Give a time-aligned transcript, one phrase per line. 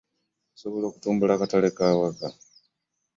[0.49, 2.29] Okusobola okutumbula akatale ak'a waka.